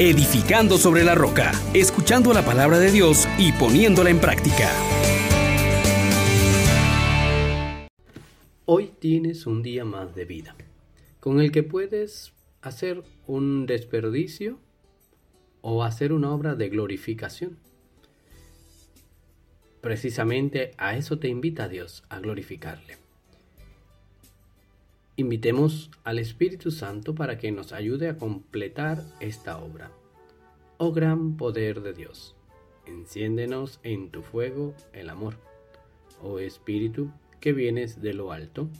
edificando 0.00 0.78
sobre 0.78 1.04
la 1.04 1.14
roca, 1.14 1.52
escuchando 1.74 2.32
la 2.32 2.42
palabra 2.42 2.78
de 2.78 2.90
Dios 2.90 3.28
y 3.38 3.52
poniéndola 3.52 4.08
en 4.08 4.18
práctica. 4.18 4.70
Hoy 8.64 8.92
tienes 8.98 9.46
un 9.46 9.62
día 9.62 9.84
más 9.84 10.14
de 10.14 10.24
vida, 10.24 10.56
con 11.20 11.38
el 11.38 11.52
que 11.52 11.62
puedes 11.62 12.32
hacer 12.62 13.02
un 13.26 13.66
desperdicio 13.66 14.58
o 15.60 15.84
hacer 15.84 16.14
una 16.14 16.32
obra 16.32 16.54
de 16.54 16.70
glorificación. 16.70 17.58
Precisamente 19.82 20.72
a 20.78 20.96
eso 20.96 21.18
te 21.18 21.28
invita 21.28 21.68
Dios, 21.68 22.04
a 22.08 22.20
glorificarle. 22.20 22.96
Invitemos 25.20 25.90
al 26.02 26.18
Espíritu 26.18 26.70
Santo 26.70 27.14
para 27.14 27.36
que 27.36 27.52
nos 27.52 27.74
ayude 27.74 28.08
a 28.08 28.16
completar 28.16 29.04
esta 29.20 29.58
obra. 29.58 29.92
Oh 30.78 30.92
gran 30.92 31.36
poder 31.36 31.82
de 31.82 31.92
Dios, 31.92 32.34
enciéndenos 32.86 33.80
en 33.82 34.08
tu 34.08 34.22
fuego 34.22 34.74
el 34.94 35.10
amor. 35.10 35.34
Oh 36.22 36.38
Espíritu 36.38 37.10
que 37.38 37.52
vienes 37.52 38.00
de 38.00 38.14
lo 38.14 38.32
alto, 38.32 38.70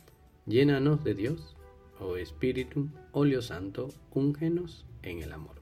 llénanos 0.47 1.05
de 1.05 1.13
Dios. 1.13 1.57
Oh 2.01 2.17
Espíritu, 2.17 2.89
óleo 3.13 3.43
santo, 3.43 3.91
úngenos 4.15 4.87
en 5.03 5.23
el 5.23 5.35
amor. 5.35 5.57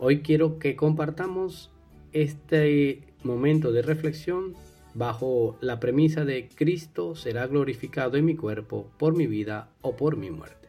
Hoy 0.00 0.22
quiero 0.22 0.58
que 0.58 0.74
compartamos 0.74 1.70
este 2.12 3.04
momento 3.22 3.70
de 3.70 3.82
reflexión 3.82 4.56
bajo 4.94 5.58
la 5.60 5.80
premisa 5.80 6.24
de 6.24 6.48
Cristo 6.48 7.14
será 7.14 7.46
glorificado 7.46 8.16
en 8.16 8.24
mi 8.24 8.36
cuerpo 8.36 8.90
por 8.98 9.16
mi 9.16 9.26
vida 9.26 9.70
o 9.80 9.96
por 9.96 10.16
mi 10.16 10.30
muerte. 10.30 10.68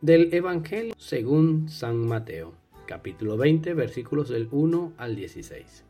Del 0.00 0.32
Evangelio 0.34 0.94
según 0.98 1.68
San 1.68 1.96
Mateo, 1.96 2.52
capítulo 2.86 3.36
20, 3.36 3.74
versículos 3.74 4.28
del 4.28 4.48
1 4.50 4.92
al 4.96 5.16
16. 5.16 5.84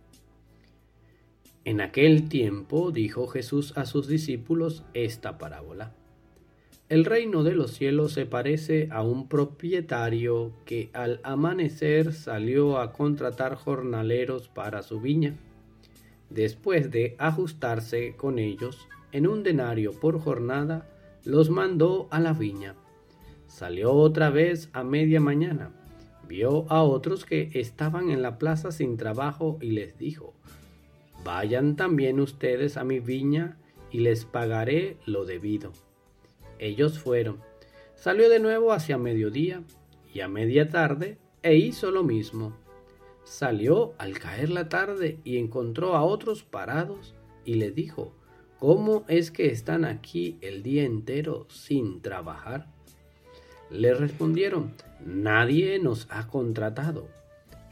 En 1.65 1.81
aquel 1.81 2.29
tiempo 2.29 2.91
dijo 2.91 3.27
Jesús 3.27 3.77
a 3.77 3.87
sus 3.87 4.07
discípulos 4.07 4.85
esta 4.93 5.39
parábola. 5.39 5.95
El 6.91 7.07
reino 7.07 7.43
de 7.43 7.55
los 7.55 7.73
cielos 7.73 8.13
se 8.13 8.27
parece 8.27 8.89
a 8.93 9.03
un 9.03 9.29
propietario 9.29 10.53
que 10.67 10.91
al 10.93 11.21
amanecer 11.23 12.13
salió 12.13 12.79
a 12.79 12.93
contratar 12.93 13.55
jornaleros 13.55 14.49
para 14.49 14.83
su 14.83 15.01
viña 15.01 15.35
Después 16.31 16.91
de 16.91 17.17
ajustarse 17.19 18.17
con 18.17 18.39
ellos 18.39 18.89
en 19.13 19.27
un 19.27 19.43
denario 19.43 19.93
por 19.93 20.21
jornada, 20.21 20.89
los 21.25 21.51
mandó 21.51 22.09
a 22.11 22.21
la 22.21 22.33
viña. 22.33 22.75
Salió 23.47 23.93
otra 23.93 24.31
vez 24.31 24.69
a 24.73 24.83
media 24.83 25.21
mañana. 25.21 25.71
Vio 26.27 26.71
a 26.71 26.83
otros 26.83 27.25
que 27.25 27.51
estaban 27.55 28.11
en 28.11 28.23
la 28.23 28.39
plaza 28.39 28.73
sin 28.73 28.97
trabajo 28.97 29.59
y 29.61 29.71
les 29.71 29.97
dijo, 29.99 30.35
Vayan 31.25 31.77
también 31.77 32.21
ustedes 32.21 32.77
a 32.77 32.85
mi 32.85 33.01
viña 33.01 33.57
y 33.91 34.01
les 34.01 34.25
pagaré 34.25 34.97
lo 35.07 35.25
debido. 35.25 35.73
Ellos 36.59 36.99
fueron. 36.99 37.41
Salió 37.95 38.29
de 38.29 38.41
nuevo 38.41 38.73
hacia 38.73 38.99
mediodía 38.99 39.63
y 40.13 40.21
a 40.21 40.29
media 40.29 40.69
tarde 40.69 41.19
e 41.43 41.57
hizo 41.57 41.91
lo 41.91 42.03
mismo. 42.03 42.57
Salió 43.25 43.95
al 43.97 44.19
caer 44.19 44.51
la 44.51 44.69
tarde 44.69 45.19
y 45.25 45.39
encontró 45.39 45.97
a 45.97 46.05
otros 46.05 46.45
parados 46.45 47.15
y 47.47 47.55
le 47.55 47.71
dijo, 47.71 48.13
¿cómo 48.59 49.05
es 49.09 49.31
que 49.31 49.47
están 49.47 49.87
aquí 49.87 50.37
el 50.43 50.63
día 50.63 50.85
entero 50.85 51.47
sin 51.49 52.03
trabajar? 52.03 52.67
Le 53.71 53.95
respondieron, 53.95 54.75
nadie 55.05 55.79
nos 55.79 56.07
ha 56.11 56.29
contratado. 56.29 57.09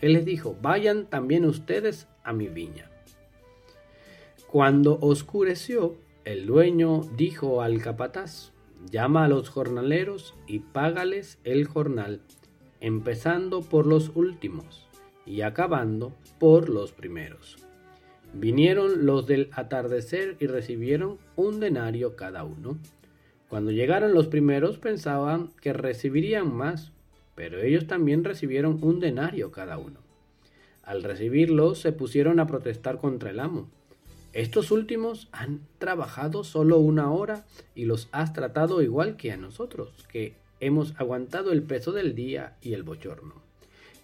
Él 0.01 0.15
les 0.15 0.25
dijo, 0.25 0.57
vayan 0.63 1.07
también 1.07 1.45
ustedes 1.45 2.09
a 2.25 2.33
mi 2.33 2.49
viña. 2.49 2.91
Cuando 4.47 4.99
oscureció, 5.01 5.97
el 6.25 6.47
dueño 6.47 7.03
dijo 7.17 7.61
al 7.61 7.81
capataz, 7.83 8.53
llama 8.91 9.25
a 9.25 9.29
los 9.29 9.51
jornaleros 9.51 10.35
y 10.47 10.61
págales 10.61 11.39
el 11.45 11.67
jornal, 11.67 12.23
empezando 12.81 13.61
por 13.61 13.87
los 13.87 14.13
últimos 14.15 14.89
y 15.27 15.43
acabando 15.43 16.13
por 16.39 16.69
los 16.69 16.93
primeros. 16.93 17.57
Vinieron 18.35 19.05
los 19.05 19.27
del 19.27 19.51
atardecer 19.53 20.37
y 20.41 20.47
recibieron 20.47 21.19
un 21.37 21.61
denario 21.61 22.17
cada 22.17 22.45
uno. 22.45 22.79
Cuando 23.49 23.71
llegaron 23.71 24.15
los 24.15 24.29
primeros 24.29 24.79
pensaban 24.79 25.51
que 25.61 25.75
recibirían 25.75 26.55
más, 26.55 26.93
pero 27.35 27.61
ellos 27.61 27.87
también 27.87 28.25
recibieron 28.25 28.79
un 28.83 29.01
denario 29.01 29.53
cada 29.53 29.77
uno. 29.77 30.01
Al 30.83 31.03
recibirlo 31.03 31.75
se 31.75 31.93
pusieron 31.93 32.41
a 32.41 32.47
protestar 32.47 32.99
contra 32.99 33.31
el 33.31 33.41
amo. 33.41 33.69
Estos 34.33 34.71
últimos 34.71 35.29
han 35.31 35.61
trabajado 35.79 36.43
solo 36.43 36.79
una 36.79 37.13
hora 37.13 37.45
y 37.75 37.85
los 37.85 38.09
has 38.13 38.33
tratado 38.33 38.81
igual 38.81 39.17
que 39.17 39.31
a 39.31 39.37
nosotros, 39.37 40.07
que 40.09 40.37
hemos 40.59 40.99
aguantado 40.99 41.53
el 41.53 41.63
peso 41.63 41.93
del 41.93 42.15
día 42.15 42.57
y 42.63 42.73
el 42.73 42.83
bochorno. 42.83 43.52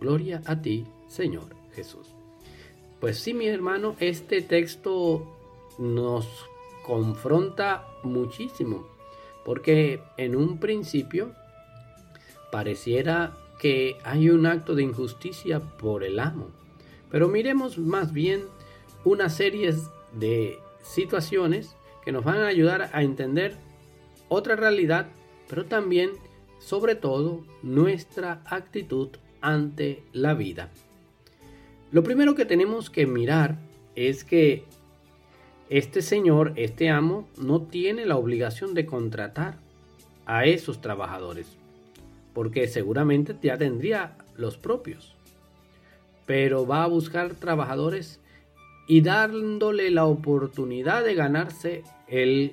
Gloria 0.00 0.42
a 0.46 0.60
ti, 0.60 0.86
Señor 1.08 1.56
Jesús. 1.74 2.14
Pues 3.00 3.18
sí, 3.18 3.34
mi 3.34 3.46
hermano, 3.46 3.96
este 4.00 4.42
texto 4.42 5.38
nos 5.78 6.26
confronta 6.84 7.86
muchísimo, 8.02 8.86
porque 9.44 10.02
en 10.16 10.34
un 10.34 10.58
principio 10.58 11.32
pareciera 12.50 13.36
que 13.58 13.98
hay 14.04 14.30
un 14.30 14.46
acto 14.46 14.74
de 14.74 14.82
injusticia 14.82 15.60
por 15.60 16.04
el 16.04 16.18
amo, 16.18 16.48
pero 17.10 17.28
miremos 17.28 17.78
más 17.78 18.12
bien 18.12 18.44
una 19.04 19.28
serie 19.28 19.74
de 20.12 20.58
situaciones 20.82 21.76
que 22.04 22.12
nos 22.12 22.24
van 22.24 22.38
a 22.38 22.46
ayudar 22.46 22.90
a 22.92 23.02
entender 23.02 23.56
otra 24.28 24.56
realidad, 24.56 25.08
pero 25.48 25.66
también, 25.66 26.10
sobre 26.58 26.94
todo, 26.94 27.44
nuestra 27.62 28.42
actitud 28.46 29.10
ante 29.40 30.02
la 30.12 30.34
vida. 30.34 30.70
Lo 31.90 32.02
primero 32.02 32.34
que 32.34 32.44
tenemos 32.44 32.90
que 32.90 33.06
mirar 33.06 33.56
es 33.94 34.24
que 34.24 34.64
este 35.70 36.02
señor, 36.02 36.52
este 36.56 36.90
amo, 36.90 37.28
no 37.36 37.62
tiene 37.62 38.06
la 38.06 38.16
obligación 38.16 38.74
de 38.74 38.86
contratar 38.86 39.58
a 40.26 40.44
esos 40.44 40.80
trabajadores, 40.80 41.56
porque 42.34 42.68
seguramente 42.68 43.34
ya 43.42 43.56
tendría 43.56 44.16
los 44.36 44.56
propios, 44.56 45.14
pero 46.26 46.66
va 46.66 46.84
a 46.84 46.88
buscar 46.88 47.34
trabajadores 47.34 48.20
y 48.86 49.00
dándole 49.00 49.90
la 49.90 50.04
oportunidad 50.04 51.04
de 51.04 51.14
ganarse 51.14 51.82
el 52.06 52.52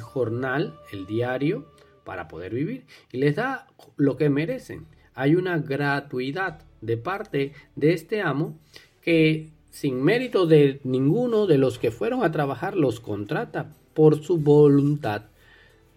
jornal, 0.00 0.74
el 0.92 1.06
diario, 1.06 1.66
para 2.04 2.28
poder 2.28 2.54
vivir, 2.54 2.84
y 3.12 3.18
les 3.18 3.36
da 3.36 3.66
lo 3.96 4.16
que 4.16 4.28
merecen 4.28 4.86
hay 5.20 5.34
una 5.34 5.58
gratuidad 5.58 6.62
de 6.80 6.96
parte 6.96 7.52
de 7.76 7.92
este 7.92 8.22
amo 8.22 8.58
que 9.02 9.50
sin 9.70 10.02
mérito 10.02 10.46
de 10.46 10.80
ninguno 10.82 11.46
de 11.46 11.58
los 11.58 11.78
que 11.78 11.90
fueron 11.90 12.24
a 12.24 12.32
trabajar 12.32 12.74
los 12.74 13.00
contrata 13.00 13.70
por 13.92 14.22
su 14.22 14.38
voluntad. 14.38 15.24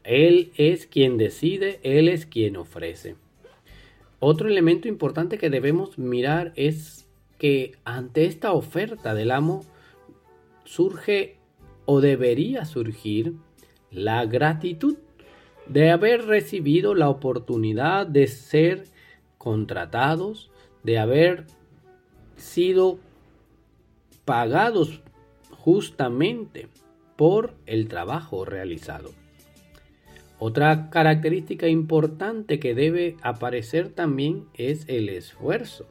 Él 0.03 0.51
es 0.57 0.87
quien 0.87 1.17
decide, 1.17 1.79
Él 1.83 2.09
es 2.09 2.25
quien 2.25 2.57
ofrece. 2.57 3.15
Otro 4.19 4.49
elemento 4.49 4.89
importante 4.89 5.37
que 5.37 5.49
debemos 5.49 5.97
mirar 5.97 6.51
es 6.57 7.07
que 7.37 7.77
ante 7.85 8.25
esta 8.25 8.51
oferta 8.51 9.13
del 9.13 9.31
amo 9.31 9.63
surge 10.65 11.37
o 11.85 12.01
debería 12.01 12.65
surgir 12.65 13.35
la 13.89 14.25
gratitud 14.25 14.97
de 15.67 15.91
haber 15.91 16.25
recibido 16.25 16.93
la 16.93 17.09
oportunidad 17.09 18.05
de 18.05 18.27
ser 18.27 18.92
contratados, 19.43 20.49
de 20.83 20.99
haber 20.99 21.47
sido 22.37 22.97
pagados 24.23 25.01
justamente 25.51 26.69
por 27.17 27.53
el 27.65 27.89
trabajo 27.89 28.45
realizado. 28.45 29.11
Otra 30.39 30.89
característica 30.89 31.67
importante 31.67 32.57
que 32.57 32.73
debe 32.73 33.17
aparecer 33.21 33.89
también 33.89 34.45
es 34.53 34.85
el 34.87 35.09
esfuerzo. 35.09 35.87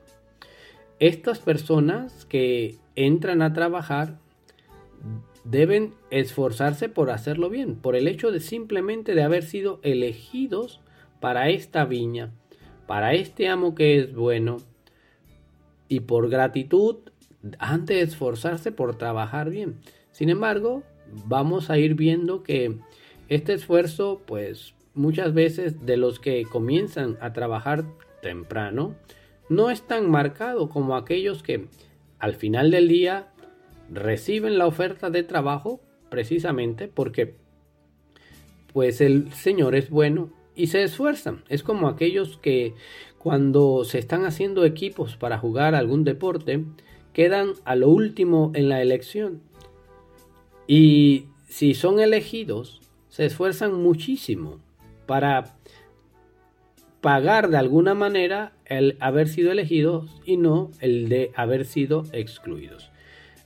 Estas 0.99 1.39
personas 1.39 2.25
que 2.25 2.79
entran 2.97 3.43
a 3.43 3.53
trabajar 3.53 4.19
deben 5.45 5.93
esforzarse 6.11 6.89
por 6.89 7.11
hacerlo 7.11 7.51
bien, 7.51 7.77
por 7.77 7.97
el 7.97 8.09
hecho 8.09 8.33
de 8.33 8.41
simplemente 8.41 9.15
de 9.15 9.23
haber 9.23 9.43
sido 9.43 9.79
elegidos 9.83 10.81
para 11.21 11.51
esta 11.51 11.85
viña, 11.85 12.33
para 12.87 13.15
este 13.15 13.49
amo 13.49 13.75
que 13.75 13.99
es 13.99 14.15
bueno, 14.15 14.59
y 15.89 16.01
por 16.01 16.31
gratitud 16.31 16.97
han 17.59 17.85
de 17.85 18.01
esforzarse 18.01 18.73
por 18.73 18.97
trabajar 18.97 19.51
bien. 19.51 19.77
Sin 20.11 20.31
embargo, 20.31 20.83
vamos 21.27 21.69
a 21.69 21.79
ir 21.79 21.95
viendo 21.95 22.43
que 22.43 22.79
este 23.29 23.53
esfuerzo, 23.53 24.23
pues 24.27 24.75
muchas 24.95 25.35
veces 25.35 25.85
de 25.85 25.97
los 25.97 26.19
que 26.19 26.45
comienzan 26.45 27.19
a 27.21 27.33
trabajar 27.33 27.85
temprano, 28.23 28.95
no 29.49 29.71
es 29.71 29.83
tan 29.83 30.11
marcado 30.11 30.69
como 30.69 30.97
aquellos 30.97 31.43
que 31.43 31.69
al 32.19 32.35
final 32.35 32.71
del 32.71 32.89
día 32.89 33.29
reciben 33.91 34.57
la 34.57 34.67
oferta 34.67 35.11
de 35.11 35.23
trabajo 35.23 35.81
precisamente 36.09 36.89
porque 36.89 37.35
pues 38.73 39.01
el 39.01 39.33
Señor 39.33 39.75
es 39.75 39.91
bueno 39.91 40.31
y 40.55 40.69
se 40.69 40.83
esfuerzan. 40.83 41.45
Es 41.49 41.63
como 41.63 41.89
aquellos 41.89 42.39
que 42.39 42.75
cuando 43.19 43.85
se 43.85 43.99
están 43.99 44.25
haciendo 44.25 44.65
equipos 44.65 45.17
para 45.17 45.39
jugar 45.39 45.75
algún 45.75 46.05
deporte, 46.05 46.65
quedan 47.13 47.53
a 47.65 47.77
lo 47.77 47.89
último 47.89 48.53
en 48.55 48.69
la 48.69 48.83
elección. 48.83 49.41
Y 50.67 51.27
si 51.49 51.75
son 51.75 52.01
elegidos, 52.01 52.81
se 53.09 53.27
esfuerzan 53.27 53.75
muchísimo 53.75 54.61
para 55.07 55.57
pagar 57.01 57.51
de 57.51 57.59
alguna 57.59 57.95
manera 57.95 58.53
el 58.65 58.97
haber 59.01 59.29
sido 59.29 59.53
elegidos 59.53 60.21
y 60.25 60.37
no 60.37 60.71
el 60.81 61.09
de 61.09 61.31
haber 61.35 61.65
sido 61.65 62.05
excluidos. 62.13 62.91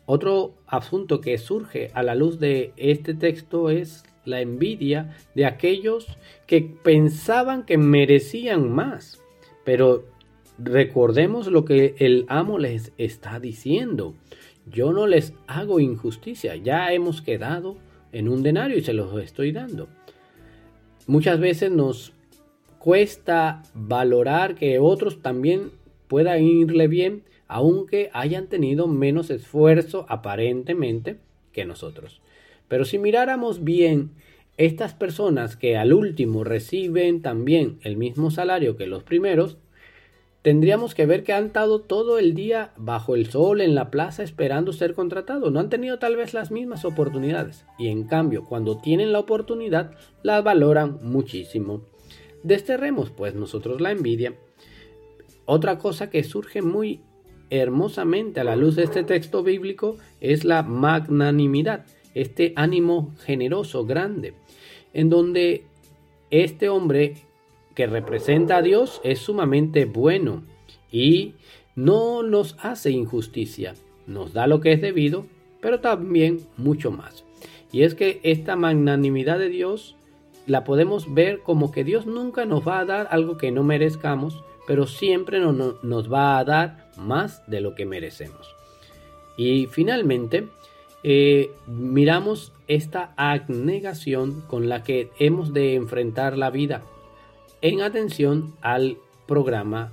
Otro 0.04 0.54
asunto 0.68 1.20
que 1.20 1.36
surge 1.36 1.90
a 1.94 2.04
la 2.04 2.14
luz 2.14 2.38
de 2.38 2.72
este 2.76 3.12
texto 3.14 3.70
es 3.70 4.04
la 4.26 4.40
envidia 4.40 5.16
de 5.34 5.46
aquellos 5.46 6.18
que 6.46 6.60
pensaban 6.60 7.64
que 7.64 7.78
merecían 7.78 8.70
más. 8.70 9.22
Pero 9.64 10.04
recordemos 10.58 11.46
lo 11.46 11.64
que 11.64 11.94
el 11.98 12.26
amo 12.28 12.58
les 12.58 12.92
está 12.98 13.40
diciendo. 13.40 14.14
Yo 14.70 14.92
no 14.92 15.06
les 15.06 15.32
hago 15.46 15.80
injusticia, 15.80 16.56
ya 16.56 16.92
hemos 16.92 17.22
quedado 17.22 17.76
en 18.12 18.28
un 18.28 18.42
denario 18.42 18.76
y 18.76 18.82
se 18.82 18.92
los 18.92 19.18
estoy 19.22 19.52
dando. 19.52 19.88
Muchas 21.06 21.38
veces 21.38 21.70
nos 21.70 22.12
cuesta 22.78 23.62
valorar 23.74 24.54
que 24.54 24.78
otros 24.78 25.22
también 25.22 25.70
puedan 26.08 26.42
irle 26.42 26.88
bien 26.88 27.22
aunque 27.48 28.10
hayan 28.12 28.48
tenido 28.48 28.86
menos 28.86 29.30
esfuerzo 29.30 30.06
aparentemente 30.08 31.18
que 31.52 31.64
nosotros. 31.64 32.20
Pero 32.68 32.84
si 32.84 32.98
miráramos 32.98 33.64
bien, 33.64 34.10
estas 34.56 34.94
personas 34.94 35.56
que 35.56 35.76
al 35.76 35.92
último 35.92 36.44
reciben 36.44 37.22
también 37.22 37.78
el 37.82 37.96
mismo 37.96 38.30
salario 38.30 38.76
que 38.76 38.86
los 38.86 39.02
primeros, 39.02 39.58
tendríamos 40.42 40.94
que 40.94 41.06
ver 41.06 41.24
que 41.24 41.32
han 41.32 41.46
estado 41.46 41.80
todo 41.80 42.18
el 42.18 42.34
día 42.34 42.72
bajo 42.76 43.16
el 43.16 43.26
sol 43.26 43.60
en 43.60 43.74
la 43.74 43.90
plaza 43.90 44.22
esperando 44.22 44.72
ser 44.72 44.94
contratados. 44.94 45.52
No 45.52 45.60
han 45.60 45.68
tenido 45.68 45.98
tal 45.98 46.16
vez 46.16 46.34
las 46.34 46.50
mismas 46.50 46.84
oportunidades. 46.84 47.66
Y 47.78 47.88
en 47.88 48.04
cambio, 48.04 48.44
cuando 48.44 48.78
tienen 48.78 49.12
la 49.12 49.18
oportunidad, 49.18 49.92
la 50.22 50.40
valoran 50.40 51.00
muchísimo. 51.02 51.82
Desterremos 52.42 53.10
pues 53.10 53.34
nosotros 53.34 53.80
la 53.80 53.90
envidia. 53.90 54.34
Otra 55.44 55.78
cosa 55.78 56.10
que 56.10 56.24
surge 56.24 56.62
muy 56.62 57.00
hermosamente 57.50 58.40
a 58.40 58.44
la 58.44 58.56
luz 58.56 58.76
de 58.76 58.84
este 58.84 59.02
texto 59.02 59.42
bíblico 59.42 59.96
es 60.20 60.44
la 60.44 60.62
magnanimidad, 60.62 61.86
este 62.16 62.54
ánimo 62.56 63.14
generoso, 63.24 63.84
grande, 63.84 64.32
en 64.94 65.10
donde 65.10 65.64
este 66.30 66.70
hombre 66.70 67.16
que 67.74 67.86
representa 67.86 68.56
a 68.56 68.62
Dios 68.62 69.02
es 69.04 69.18
sumamente 69.18 69.84
bueno 69.84 70.42
y 70.90 71.34
no 71.74 72.22
nos 72.22 72.56
hace 72.58 72.90
injusticia, 72.90 73.74
nos 74.06 74.32
da 74.32 74.46
lo 74.46 74.60
que 74.60 74.72
es 74.72 74.80
debido, 74.80 75.26
pero 75.60 75.80
también 75.80 76.40
mucho 76.56 76.90
más. 76.90 77.22
Y 77.70 77.82
es 77.82 77.94
que 77.94 78.18
esta 78.22 78.56
magnanimidad 78.56 79.38
de 79.38 79.50
Dios 79.50 79.94
la 80.46 80.64
podemos 80.64 81.12
ver 81.12 81.40
como 81.40 81.70
que 81.70 81.84
Dios 81.84 82.06
nunca 82.06 82.46
nos 82.46 82.66
va 82.66 82.78
a 82.78 82.86
dar 82.86 83.08
algo 83.10 83.36
que 83.36 83.50
no 83.50 83.62
merezcamos, 83.62 84.42
pero 84.66 84.86
siempre 84.86 85.38
nos 85.38 86.10
va 86.10 86.38
a 86.38 86.44
dar 86.44 86.90
más 86.96 87.46
de 87.46 87.60
lo 87.60 87.74
que 87.74 87.84
merecemos. 87.84 88.54
Y 89.36 89.66
finalmente, 89.66 90.48
eh, 91.08 91.52
miramos 91.68 92.52
esta 92.66 93.14
abnegación 93.16 94.40
con 94.40 94.68
la 94.68 94.82
que 94.82 95.12
hemos 95.20 95.52
de 95.52 95.76
enfrentar 95.76 96.36
la 96.36 96.50
vida 96.50 96.82
en 97.62 97.80
atención 97.80 98.56
al 98.60 98.98
programa, 99.28 99.92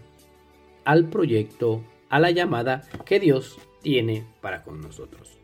al 0.85 1.09
proyecto, 1.09 1.83
a 2.09 2.19
la 2.19 2.31
llamada 2.31 2.81
que 3.05 3.19
Dios 3.19 3.59
tiene 3.83 4.25
para 4.41 4.63
con 4.63 4.81
nosotros. 4.81 5.37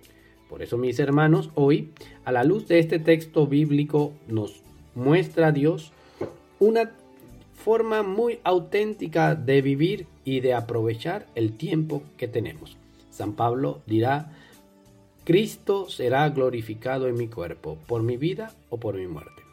Por 0.50 0.63
eso, 0.63 0.80
mis 0.80 0.98
hermanos, 0.98 1.51
hoy, 1.54 1.92
a 2.25 2.31
la 2.31 2.44
luz 2.44 2.68
de 2.68 2.80
este 2.80 2.98
texto 2.98 3.45
bíblico, 3.45 4.13
nos 4.27 4.63
muestra 4.95 5.51
Dios 5.51 5.92
una 6.57 6.94
forma 7.54 8.01
muy 8.01 8.39
auténtica 8.44 9.36
de 9.36 9.62
vivir 9.62 10.07
y 10.25 10.39
de 10.39 10.56
aprovechar 10.56 11.27
el 11.36 11.54
tiempo 11.54 12.01
que 12.18 12.27
tenemos. 12.27 12.75
San 13.12 13.33
Pablo 13.33 13.83
dirá, 13.86 14.31
Cristo 15.30 15.88
será 15.88 16.28
glorificado 16.30 17.08
en 17.08 17.14
mi 17.14 17.28
cuerpo, 17.28 17.78
por 17.86 18.02
mi 18.02 18.18
vida 18.18 18.52
o 18.72 18.80
por 18.80 18.96
mi 18.96 19.06
muerte. 19.06 19.44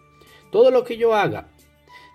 Todo 0.51 0.71
lo 0.71 0.85
que 0.85 0.97
yo 0.97 1.15
haga 1.15 1.49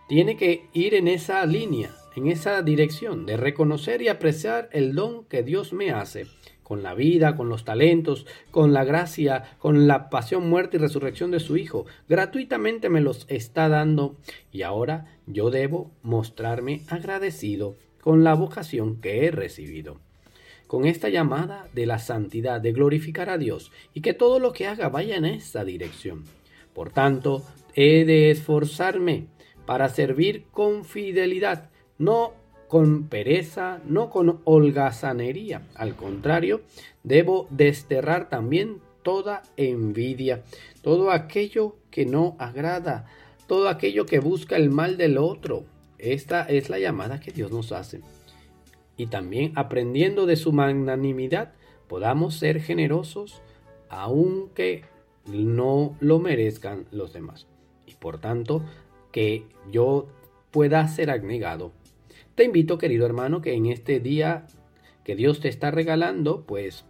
tiene 0.09 0.35
que 0.35 0.65
ir 0.73 0.95
en 0.95 1.07
esa 1.07 1.45
línea, 1.45 1.91
en 2.15 2.25
esa 2.25 2.63
dirección 2.63 3.27
de 3.27 3.37
reconocer 3.37 4.01
y 4.01 4.07
apreciar 4.07 4.67
el 4.71 4.95
don 4.95 5.25
que 5.25 5.43
Dios 5.43 5.73
me 5.73 5.91
hace 5.91 6.25
con 6.63 6.81
la 6.81 6.95
vida, 6.95 7.35
con 7.35 7.49
los 7.49 7.63
talentos, 7.63 8.25
con 8.49 8.73
la 8.73 8.83
gracia, 8.83 9.55
con 9.59 9.87
la 9.87 10.09
pasión, 10.09 10.49
muerte 10.49 10.77
y 10.77 10.79
resurrección 10.79 11.29
de 11.29 11.39
su 11.39 11.55
Hijo. 11.55 11.85
Gratuitamente 12.09 12.89
me 12.89 12.99
los 12.99 13.27
está 13.29 13.69
dando 13.69 14.15
y 14.51 14.63
ahora 14.63 15.19
yo 15.27 15.51
debo 15.51 15.91
mostrarme 16.01 16.81
agradecido 16.87 17.77
con 18.01 18.23
la 18.23 18.33
vocación 18.33 18.99
que 18.99 19.27
he 19.27 19.29
recibido. 19.29 19.99
Con 20.71 20.85
esta 20.85 21.09
llamada 21.09 21.67
de 21.73 21.85
la 21.85 21.99
santidad, 21.99 22.61
de 22.61 22.71
glorificar 22.71 23.29
a 23.29 23.37
Dios 23.37 23.73
y 23.93 23.99
que 23.99 24.13
todo 24.13 24.39
lo 24.39 24.53
que 24.53 24.67
haga 24.67 24.87
vaya 24.87 25.17
en 25.17 25.25
esa 25.25 25.65
dirección. 25.65 26.23
Por 26.73 26.93
tanto, 26.93 27.43
he 27.75 28.05
de 28.05 28.31
esforzarme 28.31 29.27
para 29.65 29.89
servir 29.89 30.45
con 30.49 30.85
fidelidad, 30.85 31.69
no 31.97 32.35
con 32.69 33.09
pereza, 33.09 33.81
no 33.85 34.09
con 34.09 34.39
holgazanería. 34.45 35.67
Al 35.75 35.97
contrario, 35.97 36.61
debo 37.03 37.47
desterrar 37.49 38.29
también 38.29 38.77
toda 39.03 39.41
envidia, 39.57 40.45
todo 40.81 41.11
aquello 41.11 41.75
que 41.89 42.05
no 42.05 42.37
agrada, 42.39 43.07
todo 43.45 43.67
aquello 43.67 44.05
que 44.05 44.19
busca 44.19 44.55
el 44.55 44.69
mal 44.69 44.95
del 44.95 45.17
otro. 45.17 45.65
Esta 45.97 46.43
es 46.43 46.69
la 46.69 46.79
llamada 46.79 47.19
que 47.19 47.33
Dios 47.33 47.51
nos 47.51 47.73
hace. 47.73 47.99
Y 49.01 49.07
también 49.07 49.51
aprendiendo 49.55 50.25
de 50.25 50.35
su 50.35 50.51
magnanimidad, 50.51 51.53
podamos 51.87 52.35
ser 52.35 52.61
generosos 52.61 53.41
aunque 53.89 54.83
no 55.25 55.97
lo 55.99 56.19
merezcan 56.19 56.85
los 56.91 57.11
demás. 57.11 57.47
Y 57.85 57.95
por 57.95 58.19
tanto, 58.19 58.63
que 59.11 59.45
yo 59.71 60.07
pueda 60.51 60.87
ser 60.87 61.09
abnegado 61.09 61.73
te 62.35 62.45
invito, 62.45 62.77
querido 62.77 63.05
hermano, 63.05 63.41
que 63.41 63.53
en 63.53 63.65
este 63.65 63.99
día 63.99 64.47
que 65.03 65.15
Dios 65.15 65.41
te 65.41 65.49
está 65.49 65.69
regalando, 65.69 66.45
pues 66.45 66.85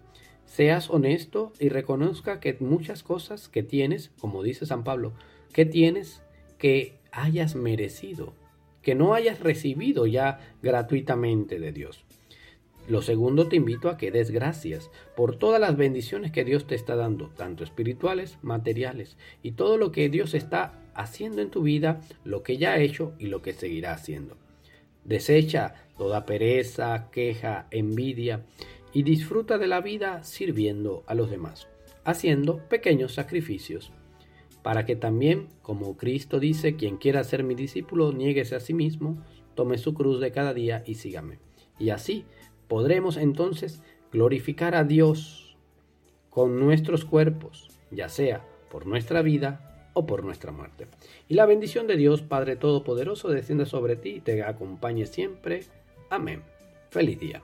seas 0.46 0.90
honesto 0.90 1.52
y 1.60 1.70
reconozca 1.70 2.40
que 2.40 2.56
muchas 2.60 3.04
cosas 3.04 3.50
que 3.50 3.64
tienes, 3.64 4.12
como 4.20 4.44
dice 4.44 4.66
San 4.66 4.84
Pablo, 4.84 5.14
que 5.52 5.66
tienes 5.66 6.22
que 6.58 7.00
hayas 7.12 7.56
merecido, 7.56 8.34
que 8.82 8.96
no 8.96 9.14
hayas 9.14 9.40
recibido 9.40 10.08
ya 10.08 10.40
gratuitamente 10.62 11.60
de 11.60 11.72
Dios. 11.72 12.04
Lo 12.88 13.02
segundo, 13.02 13.48
te 13.48 13.56
invito 13.56 13.90
a 13.90 13.98
que 13.98 14.12
des 14.12 14.32
gracias 14.32 14.90
por 15.16 15.38
todas 15.38 15.62
las 15.62 15.78
bendiciones 15.78 16.32
que 16.32 16.44
Dios 16.44 16.66
te 16.66 16.76
está 16.76 16.96
dando, 16.96 17.30
tanto 17.30 17.64
espirituales, 17.64 18.38
materiales, 18.42 19.18
y 19.44 19.52
todo 19.52 19.78
lo 19.78 19.92
que 19.92 20.10
Dios 20.10 20.34
está 20.34 20.74
haciendo 20.96 21.42
en 21.42 21.52
tu 21.52 21.62
vida, 21.62 22.02
lo 22.24 22.44
que 22.44 22.58
ya 22.58 22.74
ha 22.74 22.80
hecho 22.80 23.14
y 23.20 23.28
lo 23.28 23.42
que 23.42 23.54
seguirá 23.54 23.94
haciendo. 23.94 24.36
Desecha 25.06 25.76
toda 25.98 26.26
pereza, 26.26 27.10
queja, 27.12 27.68
envidia 27.72 28.46
y 28.94 29.04
disfruta 29.04 29.58
de 29.58 29.68
la 29.68 29.82
vida 29.82 30.24
sirviendo 30.24 31.04
a 31.08 31.14
los 31.16 31.30
demás, 31.30 31.68
haciendo 32.04 32.58
pequeños 32.68 33.14
sacrificios. 33.14 33.92
Para 34.64 34.86
que 34.86 34.96
también, 34.96 35.48
como 35.62 35.98
Cristo 35.98 36.40
dice, 36.40 36.76
quien 36.76 36.98
quiera 36.98 37.24
ser 37.24 37.44
mi 37.44 37.56
discípulo, 37.56 38.12
niéguese 38.12 38.56
a 38.56 38.60
sí 38.60 38.74
mismo, 38.74 39.18
tome 39.56 39.78
su 39.78 39.94
cruz 39.94 40.20
de 40.20 40.32
cada 40.32 40.54
día 40.54 40.84
y 40.86 40.96
sígame. 40.96 41.40
Y 41.80 41.90
así 41.90 42.26
podremos 42.68 43.18
entonces 43.18 43.82
glorificar 44.12 44.76
a 44.76 44.84
Dios 44.84 45.58
con 46.30 46.60
nuestros 46.60 47.06
cuerpos, 47.06 47.70
ya 47.92 48.08
sea 48.10 48.46
por 48.70 48.88
nuestra 48.88 49.22
vida 49.22 49.90
o 49.94 50.06
por 50.06 50.24
nuestra 50.24 50.52
muerte. 50.52 50.88
Y 51.28 51.34
la 51.34 51.46
bendición 51.46 51.88
de 51.88 51.98
Dios, 51.98 52.22
Padre 52.22 52.56
Todopoderoso, 52.56 53.30
descienda 53.30 53.66
sobre 53.66 53.96
ti 53.96 54.10
y 54.10 54.22
te 54.22 54.44
acompañe 54.44 55.06
siempre. 55.06 55.62
Amén. 56.10 56.44
Feliz 56.90 57.20
día. 57.20 57.44